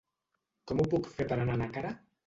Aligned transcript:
Com 0.71 0.81
ho 0.81 0.87
puc 0.95 1.13
fer 1.19 1.29
per 1.33 1.39
anar 1.41 1.59
a 1.61 1.65
Nàquera? 1.65 1.99